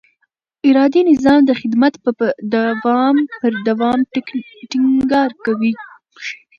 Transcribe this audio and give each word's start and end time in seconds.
اداري 0.69 1.01
نظام 1.11 1.39
د 1.45 1.51
خدمت 1.61 1.93
پر 2.09 3.51
دوام 3.67 3.97
ټینګار 4.71 5.31
کوي. 5.45 5.73